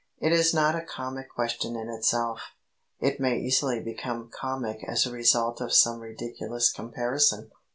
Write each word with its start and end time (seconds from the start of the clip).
It 0.17 0.31
is 0.31 0.51
not 0.51 0.75
a 0.75 0.81
comic 0.81 1.29
question 1.29 1.75
in 1.75 1.87
itself: 1.87 2.53
it 2.99 3.19
may 3.19 3.37
easily 3.37 3.79
become 3.79 4.31
comic 4.31 4.83
as 4.87 5.05
a 5.05 5.11
result 5.11 5.61
of 5.61 5.71
some 5.73 5.99
ridiculous 5.99 6.71
comparison. 6.73 7.51